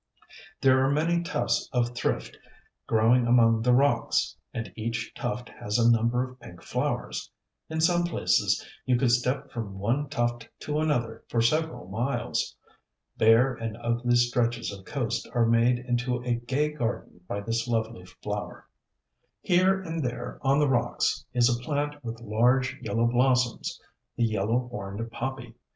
There 0.61 0.83
are 0.83 0.89
many 0.89 1.21
tufts 1.21 1.69
of 1.71 1.93
Thrift 1.93 2.35
growing 2.87 3.27
among 3.27 3.61
the 3.61 3.71
rocks; 3.71 4.35
and 4.51 4.71
each 4.75 5.13
tuft 5.13 5.49
has 5.49 5.77
a 5.77 5.91
number 5.91 6.27
of 6.27 6.39
pink 6.39 6.63
flowers. 6.63 7.29
In 7.69 7.79
some 7.81 8.03
places 8.05 8.65
you 8.87 8.97
could 8.97 9.11
step 9.11 9.51
from 9.51 9.77
one 9.77 10.09
tuft 10.09 10.49
to 10.61 10.79
another 10.79 11.23
for 11.29 11.39
several 11.39 11.87
miles. 11.87 12.55
Bare 13.19 13.53
and 13.53 13.77
ugly 13.77 14.15
stretches 14.15 14.71
of 14.71 14.85
coast 14.85 15.29
are 15.35 15.45
made 15.45 15.77
into 15.77 16.23
a 16.23 16.33
gay 16.33 16.71
garden 16.71 17.21
by 17.27 17.39
this 17.39 17.67
lovely 17.67 18.03
flower. 18.23 18.67
Here 19.43 19.79
and 19.83 20.03
there 20.03 20.39
on 20.41 20.57
the 20.57 20.67
rocks 20.67 21.27
is 21.35 21.47
a 21.47 21.61
plant 21.61 22.03
with 22.03 22.21
large 22.21 22.79
yellow 22.81 23.05
blossoms 23.05 23.79
the 24.15 24.23
Yellow 24.25 24.67
Horned 24.69 25.11
Poppy. 25.11 25.53